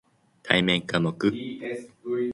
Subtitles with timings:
[0.41, 1.15] 対面科目